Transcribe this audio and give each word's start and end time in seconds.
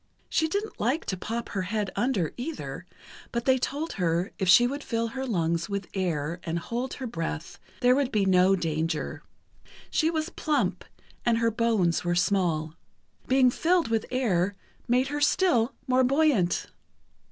She 0.29 0.47
didn't 0.47 0.79
like 0.79 1.05
to 1.05 1.15
pop 1.15 1.49
her 1.49 1.61
head 1.61 1.91
under, 1.95 2.33
either, 2.35 2.87
but 3.31 3.45
they 3.45 3.59
told 3.59 3.93
her 4.01 4.31
if 4.39 4.49
she 4.49 4.65
would 4.65 4.83
fill 4.83 5.09
her 5.09 5.27
lungs 5.27 5.69
with 5.69 5.85
air 5.93 6.39
and 6.43 6.57
hold 6.57 6.95
her 6.95 7.05
breath, 7.05 7.59
there 7.81 7.93
would 7.93 8.11
be 8.11 8.25
no 8.25 8.55
danger. 8.55 9.21
She 9.91 10.09
was 10.09 10.29
plump, 10.31 10.83
and 11.23 11.37
her 11.37 11.51
bones 11.51 12.03
were 12.03 12.15
small. 12.15 12.73
Being 13.27 13.51
filled 13.51 13.89
with 13.89 14.07
air 14.09 14.55
made 14.87 15.09
her 15.09 15.21
still 15.21 15.75
more 15.85 16.03
buoyant. 16.03 16.65